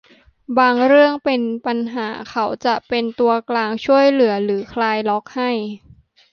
[0.57, 5.49] บางเรื่องที่เป็นปัญหาเขาจะเป็นตัวกลางช่วยเหลือหรือคลายล็อกให้